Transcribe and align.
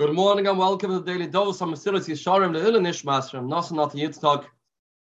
Good 0.00 0.14
morning 0.14 0.46
and 0.46 0.56
welcome 0.56 0.92
to 0.92 1.00
the 1.00 1.04
Daily 1.04 1.26
Dose 1.26 1.60
on 1.60 1.72
Mesilas 1.72 2.06
Yesharim, 2.06 2.52
the 2.52 2.60
Ilan 2.60 2.86
Ishmas 2.86 3.32
from 3.32 3.50
Nasanat 3.50 3.94
Yitzchak, 3.94 4.44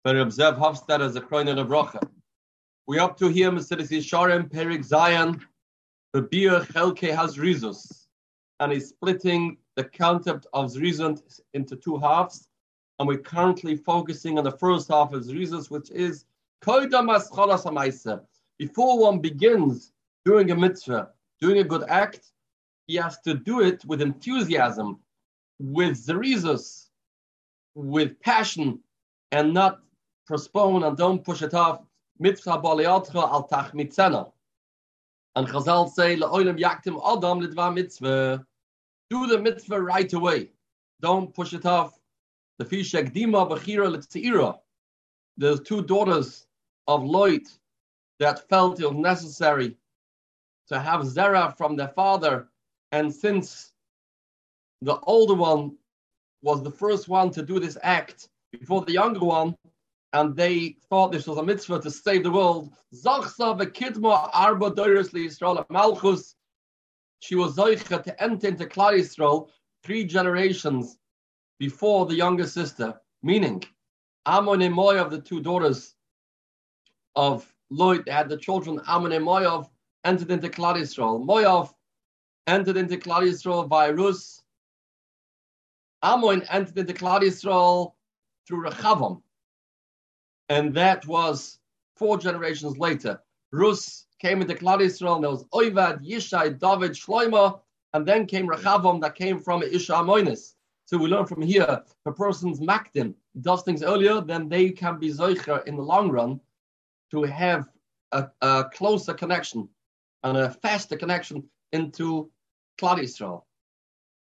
Reb 0.05 0.27
Zev 0.27 0.59
Hofstad 0.59 1.01
as 1.01 1.15
a 1.15 1.21
Kroiner 1.21 1.59
of 1.59 1.71
Rocha. 1.71 1.99
We 2.85 2.99
up 2.99 3.17
to 3.17 3.27
here 3.27 3.49
Mesilas 3.49 3.89
Yesharim, 3.89 4.51
Perik 4.51 4.83
Zion, 4.83 5.43
the 6.13 6.21
beer 6.21 6.59
Chelke 6.59 7.11
has 7.11 7.37
Rizus, 7.39 8.05
and 8.59 8.71
he's 8.71 8.89
splitting 8.89 9.57
the 9.77 9.83
concept 9.83 10.45
of 10.53 10.67
Zrizant 10.71 11.39
into 11.55 11.75
two 11.75 11.97
halves, 11.97 12.47
and 12.99 13.07
we're 13.07 13.17
currently 13.17 13.75
focusing 13.75 14.37
on 14.37 14.43
the 14.43 14.51
first 14.51 14.89
half 14.89 15.11
of 15.11 15.23
Zrizus, 15.23 15.71
which 15.71 15.89
is 15.89 16.25
Koidam 16.63 17.09
Ascholas 17.09 17.63
HaMaisa. 17.63 18.21
Before 18.59 18.99
one 18.99 19.17
begins 19.17 19.91
doing 20.23 20.51
a 20.51 20.55
mitzvah, 20.55 21.09
doing 21.41 21.57
a 21.57 21.63
good 21.63 21.83
act, 21.89 22.29
he 22.87 22.95
has 22.95 23.19
to 23.21 23.33
do 23.33 23.61
it 23.61 23.83
with 23.85 24.01
enthusiasm, 24.01 24.99
with 25.59 25.97
zerizus, 25.97 26.89
with 27.75 28.19
passion, 28.19 28.79
and 29.31 29.53
not 29.53 29.79
postpone 30.27 30.83
and 30.83 30.97
don't 30.97 31.23
push 31.23 31.41
it 31.41 31.53
off. 31.53 31.81
Mitzvah 32.19 32.59
baliatra 32.59 33.23
al 33.23 33.43
tach 33.43 33.73
mitzena. 33.73 34.31
And 35.35 35.47
Chazal 35.47 35.89
say, 35.89 36.15
La'olam 36.15 36.59
yaktim 36.59 36.99
adam 37.03 37.41
lidva 37.41 37.73
mitzvah. 37.73 38.45
Do 39.09 39.27
the 39.27 39.39
mitzvah 39.39 39.81
right 39.81 40.11
away. 40.13 40.49
Don't 41.01 41.33
push 41.33 41.53
it 41.53 41.65
off. 41.65 41.99
The 42.59 42.65
fishek 42.65 43.13
dima 43.13 43.49
b'chira 43.49 43.89
l'tzira. 43.91 44.59
There's 45.37 45.61
two 45.61 45.81
daughters 45.83 46.45
of 46.87 47.03
Lot 47.03 47.47
that 48.19 48.47
felt 48.47 48.79
it 48.79 48.85
was 48.85 48.95
necessary 48.95 49.75
to 50.67 50.79
have 50.79 51.05
Zerah 51.05 51.53
from 51.57 51.75
their 51.75 51.89
father 51.89 52.47
and 52.93 53.13
since 53.13 53.73
the 54.83 54.99
older 55.01 55.33
one 55.33 55.75
was 56.43 56.61
the 56.61 56.71
first 56.71 57.09
one 57.09 57.31
to 57.31 57.41
do 57.41 57.59
this 57.59 57.77
act 57.81 58.29
before 58.51 58.85
the 58.85 58.93
younger 58.93 59.25
one, 59.25 59.55
and 60.13 60.35
they 60.35 60.77
thought 60.89 61.11
this 61.11 61.25
was 61.25 61.39
a 61.39 61.43
mitzvah 61.43 61.81
to 61.81 61.89
save 61.89 62.23
the 62.23 62.31
world, 62.31 62.71
Arba 63.03 63.31
Malchus, 65.71 66.35
she 67.19 67.33
was 67.33 67.55
zoicha 67.55 68.03
to 68.03 68.23
enter 68.23 68.49
into 68.49 68.65
Klal 68.65 68.99
Yisrael 68.99 69.49
three 69.83 70.05
generations 70.05 70.99
before 71.57 72.05
the 72.05 72.13
younger 72.13 72.45
sister, 72.45 72.93
meaning 73.23 73.63
Ammon 74.27 74.61
and 74.61 74.75
Moav, 74.75 75.09
the 75.09 75.19
two 75.19 75.41
daughters 75.41 75.95
of 77.15 77.51
Lot, 77.71 78.05
they 78.05 78.11
had 78.11 78.29
the 78.29 78.37
children 78.37 78.79
Ammon 78.87 79.13
and 79.13 79.25
Moav, 79.25 79.67
entered 80.05 80.29
into 80.29 80.49
Klal 80.49 80.75
Yisrael. 80.75 81.25
Moav 81.25 81.73
entered 82.47 82.77
into 82.77 82.97
Klal 82.97 83.23
Yisrael 83.23 83.67
by 83.67 83.87
Rus. 83.89 84.41
Ammon 86.01 86.43
entered 86.49 86.77
into 86.77 86.93
Klal 86.93 87.21
Yisrael 87.21 87.93
through 88.47 88.65
Rechavam. 88.65 89.21
And 90.49 90.73
that 90.75 91.05
was 91.07 91.59
four 91.95 92.17
generations 92.17 92.77
later. 92.77 93.21
Rus 93.51 94.05
came 94.19 94.41
into 94.41 94.55
Klal 94.55 94.79
Yisrael, 94.79 95.15
and 95.15 95.23
there 95.23 95.31
was 95.31 95.45
Oivad, 95.53 96.05
Yishai, 96.05 96.59
David, 96.59 96.91
Shloima, 96.91 97.59
and 97.93 98.05
then 98.05 98.25
came 98.25 98.47
Rechavam 98.47 98.99
that 99.01 99.15
came 99.15 99.39
from 99.39 99.63
Isha 99.63 99.93
Amonis. 99.93 100.55
So 100.85 100.97
we 100.97 101.07
learn 101.07 101.25
from 101.25 101.41
here, 101.41 101.81
if 101.85 102.05
a 102.05 102.11
person's 102.11 102.59
makdim 102.59 103.13
does 103.41 103.63
things 103.63 103.83
earlier, 103.83 104.21
then 104.21 104.49
they 104.49 104.69
can 104.69 104.99
be 104.99 105.09
zoicher 105.09 105.65
in 105.65 105.75
the 105.77 105.81
long 105.81 106.09
run 106.09 106.41
to 107.11 107.23
have 107.23 107.69
a, 108.11 108.27
a 108.41 108.65
closer 108.73 109.13
connection 109.13 109.69
and 110.23 110.37
a 110.37 110.51
faster 110.51 110.97
connection 110.97 111.43
into 111.71 112.29
Klal 112.79 112.99
Yisrael. 112.99 113.43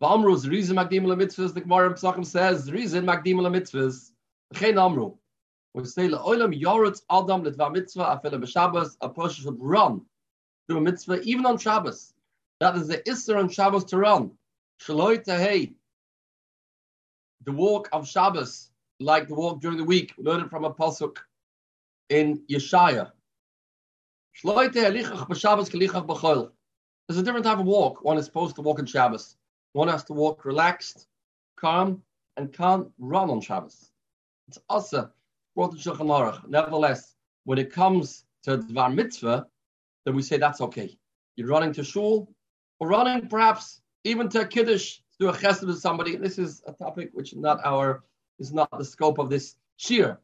V'amru 0.01 0.35
zrizin 0.35 0.75
magdim 0.75 1.03
mitzvahs. 1.03 1.53
The 1.53 1.61
Gemara 1.61 1.87
in 1.87 1.93
Pesachim 1.93 2.25
says 2.25 2.69
zrizin 2.69 3.03
magdim 3.03 3.35
mitzvahs. 3.35 4.11
Chen 4.53 4.77
amru. 4.77 5.15
We 5.73 5.85
say 5.85 6.07
le'olam 6.07 6.59
yoretz 6.59 7.01
adam 7.09 7.43
l'dvar 7.43 7.73
mitzvah 7.73 8.19
afele 8.23 8.41
b'Shabbos. 8.41 8.97
A 9.01 9.09
person 9.09 9.43
should 9.43 9.57
run 9.59 10.01
do 10.67 10.77
a 10.77 10.81
mitzvah 10.81 11.21
even 11.21 11.45
on 11.45 11.57
Shabbos. 11.57 12.13
That 12.59 12.75
is 12.75 12.87
the 12.87 12.97
Isser 12.99 13.37
on 13.37 13.49
Shabbos 13.49 13.85
to 13.85 13.97
run. 13.97 14.31
Shaloi 14.81 15.23
tehei. 15.23 15.73
The 17.45 17.51
walk 17.51 17.89
of 17.91 18.07
Shabbos, 18.07 18.69
like 18.99 19.27
the 19.27 19.35
walk 19.35 19.61
during 19.61 19.77
the 19.77 19.83
week. 19.83 20.13
We 20.17 20.25
learned 20.25 20.45
it 20.45 20.49
from 20.49 20.65
a 20.65 20.73
pasuk 20.73 21.17
in 22.09 22.43
Yeshaya. 22.51 23.11
Shaloi 24.43 24.69
tehei 24.69 25.01
lichach 25.01 25.27
b'Shabbos 25.27 25.69
k'lichach 25.69 26.05
b'chol. 26.05 26.51
There's 27.07 27.19
a 27.19 27.23
different 27.23 27.45
type 27.45 27.59
of 27.59 27.65
walk. 27.65 28.03
One 28.03 28.17
is 28.17 28.25
supposed 28.25 28.55
to 28.55 28.61
walk 28.61 28.79
on 28.79 28.85
Shabbos. 28.85 29.37
One 29.73 29.87
has 29.87 30.03
to 30.05 30.13
walk 30.13 30.43
relaxed, 30.43 31.07
calm, 31.55 32.03
and 32.35 32.51
can't 32.51 32.87
run 32.99 33.29
on 33.29 33.41
Shabbos. 33.41 33.91
It's 34.47 34.59
also 34.69 35.09
brought 35.55 35.71
to 35.71 35.77
Shulchan 35.77 36.07
Aruch. 36.07 36.47
Nevertheless, 36.47 37.15
when 37.45 37.57
it 37.57 37.71
comes 37.71 38.25
to 38.43 38.57
Dvar 38.57 38.93
Mitzvah, 38.93 39.47
then 40.05 40.15
we 40.15 40.21
say 40.21 40.37
that's 40.37 40.61
okay. 40.61 40.97
You're 41.35 41.47
running 41.47 41.73
to 41.73 41.83
shul, 41.83 42.33
or 42.79 42.89
running 42.89 43.27
perhaps 43.27 43.81
even 44.03 44.29
to 44.29 44.41
a 44.41 44.45
kiddush, 44.45 44.97
to 44.97 45.17
do 45.19 45.29
a 45.29 45.33
chesed 45.33 45.65
with 45.65 45.79
somebody. 45.79 46.15
This 46.15 46.37
is 46.37 46.61
a 46.67 46.73
topic 46.73 47.09
which 47.13 47.33
is 47.33 47.39
not 47.39 47.59
our, 47.63 48.03
is 48.39 48.53
not 48.53 48.69
the 48.77 48.85
scope 48.85 49.17
of 49.17 49.29
this 49.29 49.55
shir. 49.77 50.17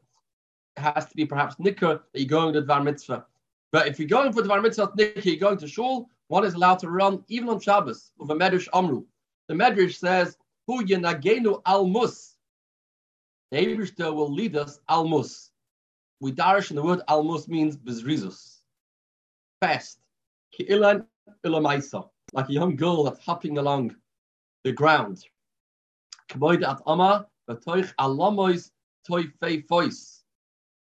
It 0.76 0.80
has 0.80 1.06
to 1.06 1.16
be 1.16 1.24
perhaps 1.24 1.56
nicker 1.58 2.02
that 2.12 2.20
you're 2.20 2.28
going 2.28 2.52
to 2.54 2.62
Dvar 2.62 2.84
Mitzvah. 2.84 3.24
But 3.72 3.88
if 3.88 3.98
you're 3.98 4.08
going 4.08 4.32
for 4.32 4.42
Dvar 4.42 4.62
Mitzvah 4.62 4.92
nicker, 4.96 5.28
you're 5.28 5.38
going 5.38 5.58
to 5.58 5.68
shul, 5.68 6.08
one 6.28 6.44
is 6.44 6.54
allowed 6.54 6.78
to 6.80 6.90
run 6.90 7.22
even 7.28 7.48
on 7.48 7.60
Shabbos 7.60 8.12
with 8.18 8.30
a 8.30 8.34
Medrash 8.34 8.68
Amru. 8.72 9.04
The 9.48 9.54
Medrash 9.54 9.96
says, 9.96 10.36
Hu 10.66 10.84
yenagenu 10.84 11.62
almus. 11.62 12.34
The 13.50 13.58
Ebershter 13.58 14.14
will 14.14 14.32
lead 14.32 14.56
us 14.56 14.80
almus. 14.88 15.50
We 16.20 16.32
darish 16.32 16.70
in 16.70 16.76
the 16.76 16.82
word 16.82 17.02
almus 17.08 17.48
means 17.48 17.76
bezrizus. 17.76 18.60
Fast. 19.60 19.98
Ki'ilan 20.58 21.04
ilamaisa. 21.44 22.08
Like 22.32 22.48
a 22.48 22.52
young 22.52 22.76
girl 22.76 23.04
that's 23.04 23.20
hopping 23.24 23.58
along 23.58 23.94
the 24.64 24.72
ground. 24.72 25.24
K'boid 26.30 26.66
at 26.66 26.80
ama, 26.86 27.26
v'toich 27.48 27.92
alamois 27.96 28.70
toifei 29.08 29.66
fois. 29.68 30.24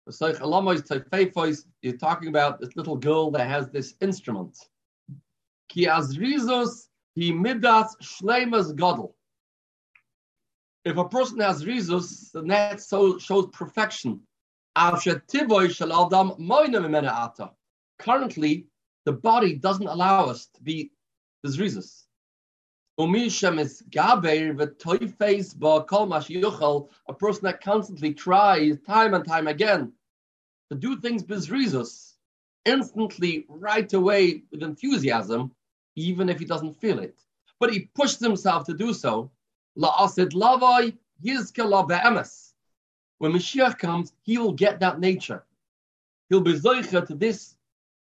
V'toich 0.08 0.38
alamois 0.38 0.82
toifei 0.82 1.32
fois. 1.32 1.66
You're 1.82 1.96
talking 1.96 2.28
about 2.28 2.60
this 2.60 2.76
little 2.76 2.96
girl 2.96 3.32
that 3.32 3.48
has 3.48 3.68
this 3.70 3.94
instrument. 4.00 4.56
Ki 5.72 5.86
azrizus 5.86 6.88
he 7.14 7.32
midas 7.32 7.96
shleimas 8.02 8.76
gadol. 8.76 9.16
If 10.84 10.98
a 10.98 11.08
person 11.08 11.40
has 11.40 11.64
rizus, 11.64 12.30
then 12.32 12.48
that 12.48 12.82
so 12.82 13.18
shows 13.18 13.48
perfection. 13.54 14.20
Currently, 14.76 15.22
the 19.06 19.12
body 19.12 19.54
doesn't 19.54 19.86
allow 19.86 20.26
us 20.26 20.46
to 20.46 20.62
be 20.62 20.92
this 21.42 21.56
rizus. 21.56 22.04
A 22.98 23.06
person 27.14 27.44
that 27.44 27.60
constantly 27.62 28.12
tries 28.12 28.78
time 28.80 29.14
and 29.14 29.26
time 29.26 29.46
again 29.46 29.94
to 30.70 30.76
do 30.76 31.00
things 31.00 31.22
bizrizus, 31.22 32.16
instantly, 32.66 33.46
right 33.48 33.90
away, 33.94 34.42
with 34.50 34.62
enthusiasm, 34.62 35.54
even 35.96 36.28
if 36.28 36.38
he 36.38 36.44
doesn't 36.44 36.80
feel 36.80 36.98
it. 36.98 37.18
But 37.60 37.72
he 37.72 37.90
pushed 37.94 38.20
himself 38.20 38.64
to 38.66 38.74
do 38.74 38.92
so. 38.92 39.30
La'asid 39.78 40.32
lavai 40.32 40.96
yizka 41.24 41.88
be'emes. 41.88 42.52
When 43.18 43.32
Mashiach 43.32 43.78
comes, 43.78 44.12
he 44.22 44.38
will 44.38 44.52
get 44.52 44.80
that 44.80 44.98
nature. 44.98 45.44
He'll 46.28 46.40
be 46.40 46.58
zoicha 46.58 47.06
to 47.06 47.14
this 47.14 47.56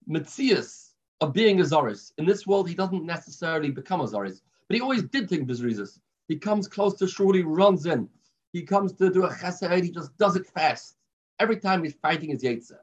mitzias 0.08 0.90
of 1.20 1.32
being 1.32 1.60
a 1.60 1.64
Zoris. 1.64 2.12
In 2.18 2.26
this 2.26 2.46
world, 2.46 2.68
he 2.68 2.74
doesn't 2.74 3.04
necessarily 3.04 3.70
become 3.70 4.00
a 4.00 4.04
Zoris, 4.04 4.40
but 4.66 4.74
he 4.74 4.80
always 4.80 5.02
did 5.04 5.28
think 5.28 5.48
Bizrizis. 5.48 5.98
He 6.28 6.36
comes 6.36 6.68
close 6.68 6.94
to 6.98 7.08
Shul, 7.08 7.32
he 7.32 7.42
runs 7.42 7.86
in. 7.86 8.08
He 8.52 8.62
comes 8.62 8.92
to 8.94 9.10
do 9.10 9.24
a 9.24 9.30
chesed, 9.30 9.82
he 9.82 9.90
just 9.90 10.16
does 10.18 10.36
it 10.36 10.46
fast. 10.46 10.96
Every 11.40 11.56
time 11.56 11.84
he's 11.84 11.94
fighting 11.94 12.30
his 12.30 12.42
Yetzer. 12.42 12.78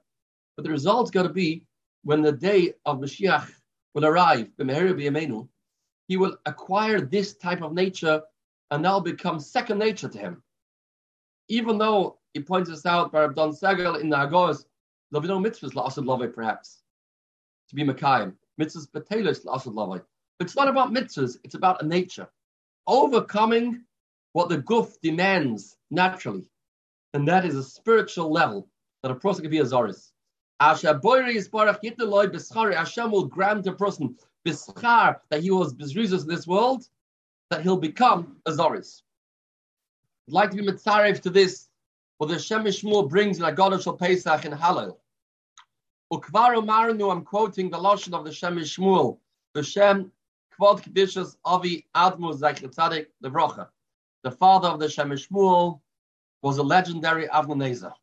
But 0.56 0.63
the 0.63 0.71
result's 0.71 1.12
got 1.12 1.24
to 1.24 1.30
be 1.30 1.65
when 2.03 2.21
the 2.21 2.31
day 2.31 2.74
of 2.86 3.00
Mashiach 3.00 3.51
will 3.95 4.06
arrive, 4.06 4.50
he 6.07 6.18
will 6.18 6.38
acquire 6.45 7.01
this 7.01 7.36
type 7.38 7.62
of 7.62 7.74
nature 7.74 8.21
and 8.69 8.83
now 8.83 9.00
become 9.00 9.39
second 9.39 9.80
nature 9.80 10.09
to 10.09 10.18
him. 10.18 10.44
Even 11.47 11.77
though 11.77 12.19
he 12.33 12.42
points 12.42 12.69
us 12.69 12.86
out 12.86 13.12
by 13.12 13.24
Abdon 13.24 13.51
Segal 13.51 14.01
in 14.01 14.09
the 14.09 14.18
Agos, 14.18 14.65
there'll 15.09 15.21
be 15.21 15.27
no 15.27 15.39
mitzvahs 15.39 15.74
la'asad 15.74 16.03
lavai 16.06 16.31
perhaps, 16.31 16.83
to 17.69 17.75
be 17.75 17.83
Makayim. 17.83 18.33
Mitzvahs 18.59 18.89
betelis 18.92 19.45
la'asad 19.45 19.74
lavai. 19.74 20.01
It's 20.39 20.56
not 20.56 20.68
about 20.68 20.94
mitzvahs, 20.94 21.38
it's 21.44 21.56
about 21.56 21.81
a 21.81 21.88
nature. 21.88 22.27
Overcoming 22.88 23.83
what 24.33 24.50
the 24.50 24.57
guf 24.57 25.00
demands 25.01 25.77
naturally. 25.89 26.50
And 27.13 27.27
that 27.30 27.45
is 27.45 27.56
a 27.56 27.63
spiritual 27.63 28.31
level 28.31 28.68
that 29.01 29.12
a 29.12 29.15
person 29.15 29.44
can 29.44 29.51
be 29.51 29.59
a 29.59 29.63
Zoris. 29.63 30.12
Hashem 30.59 31.01
will 33.11 33.25
grant 33.25 33.67
a 33.67 33.73
person 33.73 34.15
bischar 34.45 35.19
that 35.29 35.41
he 35.41 35.51
was 35.51 35.73
bezrizos 35.73 36.21
in 36.21 36.27
this 36.27 36.47
world, 36.47 36.87
that 37.49 37.61
he'll 37.61 37.77
become 37.77 38.37
a 38.45 38.51
Zoris. 38.51 39.01
I'd 40.27 40.33
like 40.33 40.51
to 40.51 40.57
be 40.57 40.63
mitzaref 40.65 41.19
to 41.21 41.29
this, 41.29 41.67
what 42.17 42.29
the 42.29 42.39
Shem 42.39 42.63
brings 42.63 43.37
in 43.39 43.43
Agodah 43.43 43.83
Shal 43.83 43.97
Pesach 43.97 44.45
in 44.45 44.53
Hallel. 44.53 44.97
Ukvaru 46.13 46.63
Marnu, 46.65 47.11
I'm 47.11 47.23
quoting 47.23 47.69
the 47.69 47.77
Lashon 47.77 48.13
of 48.13 48.23
the 48.23 48.31
Shem 48.31 48.55
the 48.55 49.63
Shem 49.63 50.11
Kvod 50.57 50.81
Kedishas 50.83 51.35
Avi 51.43 51.85
Admu 51.95 52.33
Zecher 52.39 52.73
Tzadik 52.73 53.07
Levrocha. 53.23 53.67
The 54.23 54.31
father 54.31 54.69
of 54.69 54.79
the 54.79 54.87
Shem 54.89 55.09
was 55.09 56.57
a 56.57 56.63
legendary 56.63 57.27
Avnei 57.27 57.57
Nezer, 57.57 57.93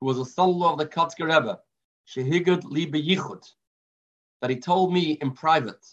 who 0.00 0.06
was 0.06 0.18
a 0.18 0.24
son-in-law 0.24 0.72
of 0.72 0.78
the 0.78 0.86
Kotzker 0.86 1.26
Rebbe, 1.26 1.60
Shehigud 2.08 2.64
Libe 2.64 2.94
Yichud, 2.94 3.44
that 4.40 4.50
he 4.50 4.56
told 4.56 4.92
me 4.92 5.12
in 5.12 5.32
private, 5.32 5.84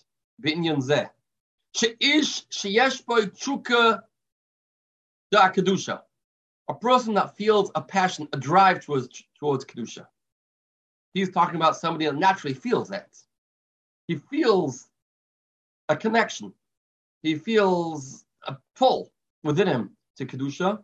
B'inyan 0.42 0.82
Zeh, 0.82 1.10
She'ish 1.76 2.46
sheyesh 2.50 3.04
boy 3.06 3.26
tshuka 3.26 4.04
da 5.32 5.50
kedusha, 5.50 6.04
a 6.70 6.74
person 6.76 7.16
that 7.16 7.36
feels 7.36 7.72
a 7.74 7.82
passion, 7.82 8.28
a 8.32 8.38
drive 8.38 8.86
towards 8.86 9.24
towards 9.40 9.66
kedusha. 9.66 10.06
He's 11.16 11.32
talking 11.32 11.56
about 11.56 11.78
somebody 11.78 12.06
that 12.06 12.16
naturally 12.16 12.54
feels 12.54 12.90
that. 12.90 13.18
He 14.08 14.16
feels 14.18 14.88
a 15.90 15.96
connection. 15.96 16.54
He 17.24 17.36
feels 17.36 18.26
a 18.48 18.58
pull 18.76 19.12
within 19.44 19.68
him 19.68 19.98
to 20.18 20.26
kedusha. 20.26 20.84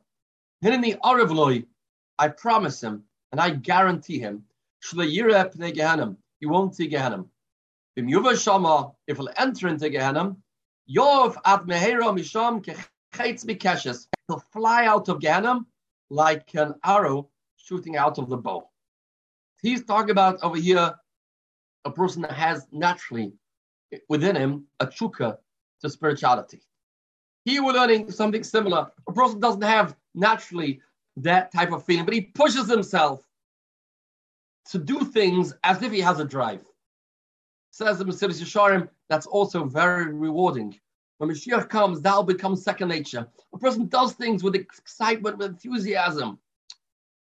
Then 0.61 0.73
in 0.73 0.81
the 0.81 0.95
arivloi, 1.03 1.65
I 2.17 2.29
promise 2.29 2.81
him 2.81 3.03
and 3.31 3.39
I 3.39 3.51
guarantee 3.51 4.19
him, 4.19 4.45
he 4.81 6.45
won't 6.45 6.75
see 6.75 6.87
Gehenna. 6.87 7.25
If 7.95 9.17
he'll 9.17 9.29
enter 9.37 9.67
into 9.67 9.89
Gehenna, 9.89 10.35
Yov 10.89 11.35
ad 11.45 11.61
mehera 11.61 12.13
misham 12.15 12.63
kechetz 12.63 13.45
mikeshes. 13.45 14.07
He'll 14.27 14.39
fly 14.51 14.85
out 14.85 15.09
of 15.09 15.19
Ganem 15.19 15.65
like 16.09 16.53
an 16.55 16.73
arrow 16.83 17.29
shooting 17.57 17.97
out 17.97 18.17
of 18.17 18.29
the 18.29 18.37
bow. 18.37 18.69
He's 19.61 19.83
talking 19.83 20.11
about 20.11 20.41
over 20.41 20.57
here 20.57 20.95
a 21.85 21.91
person 21.91 22.21
that 22.23 22.31
has 22.31 22.67
naturally 22.71 23.33
within 24.07 24.35
him 24.35 24.65
a 24.79 24.87
chuka 24.87 25.37
to 25.81 25.89
spirituality. 25.89 26.61
He 27.45 27.59
will 27.59 27.73
learning 27.73 28.11
something 28.11 28.43
similar. 28.43 28.87
A 29.07 29.13
person 29.13 29.39
doesn't 29.39 29.61
have 29.61 29.95
naturally 30.15 30.81
that 31.17 31.51
type 31.51 31.71
of 31.71 31.83
feeling, 31.85 32.05
but 32.05 32.13
he 32.13 32.21
pushes 32.21 32.67
himself 32.69 33.23
to 34.71 34.77
do 34.77 35.03
things 35.05 35.53
as 35.63 35.81
if 35.81 35.91
he 35.91 35.99
has 35.99 36.19
a 36.19 36.25
drive. 36.25 36.63
Says 37.71 37.97
the 37.97 38.05
Mesilas 38.05 38.41
Yesharim, 38.41 38.89
that's 39.09 39.27
also 39.27 39.65
very 39.65 40.13
rewarding. 40.13 40.79
When 41.17 41.29
Mashiach 41.29 41.69
comes, 41.69 42.01
that'll 42.01 42.23
become 42.23 42.55
second 42.55 42.87
nature. 42.87 43.27
A 43.53 43.57
person 43.57 43.87
does 43.87 44.13
things 44.13 44.43
with 44.43 44.55
excitement, 44.55 45.37
with 45.37 45.51
enthusiasm, 45.51 46.39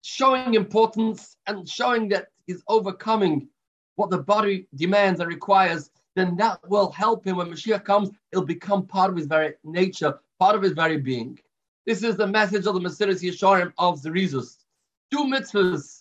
showing 0.03 0.55
importance 0.55 1.37
and 1.47 1.69
showing 1.69 2.09
that 2.11 2.29
he's 2.47 2.63
overcoming 2.69 3.49
what 3.97 4.11
the 4.11 4.19
body 4.19 4.67
demands 4.75 5.21
and 5.21 5.29
requires, 5.29 5.91
then 6.17 6.37
that 6.37 6.59
will 6.69 6.91
help 6.93 7.27
him 7.27 7.37
when 7.37 7.49
Mashiach 7.49 7.85
comes. 7.85 8.11
It'll 8.33 8.45
become 8.45 8.87
part 8.87 9.11
of 9.11 9.17
his 9.17 9.27
very 9.27 9.55
nature, 9.65 10.19
part 10.39 10.57
of 10.57 10.63
his 10.63 10.73
very 10.73 10.97
being. 10.97 11.39
This 11.87 12.03
is 12.03 12.17
the 12.17 12.27
message 12.27 12.67
of 12.67 12.75
the 12.75 12.81
Mesilas 12.81 13.23
Yesharim 13.23 13.73
of 13.79 14.01
Zerizus. 14.01 14.59
Do 15.11 15.25
mitzvahs, 15.25 16.00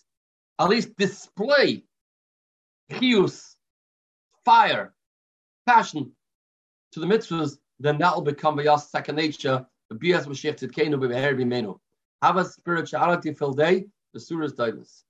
at 0.60 0.70
least 0.70 0.96
display 0.98 1.84
chius, 2.92 3.56
fire, 4.44 4.94
passion 5.66 6.12
to 6.92 7.00
the 7.00 7.06
mitzvahs, 7.06 7.58
then 7.80 7.98
that 8.00 8.14
will 8.14 8.22
become 8.22 8.60
a 8.60 8.78
second 8.78 9.16
nature. 9.16 9.66
The 9.90 9.96
bias 9.96 10.26
Mashiach 10.26 10.60
Tzidkenu. 10.60 11.80
Have 12.22 12.38
a 12.38 12.46
spirituality 12.46 13.34
filled 13.34 13.58
day. 13.58 13.86
The 14.14 14.20
surah's 14.20 14.54
dailus. 14.54 15.04